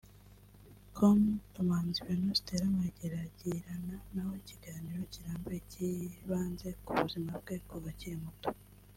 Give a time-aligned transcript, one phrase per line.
[0.95, 1.19] com
[1.53, 8.49] Kamanzi Vénuste yaramwegereye agirana nawe ikiganiro kirambuye cyibanze ku buzima bwe kuva akiri muto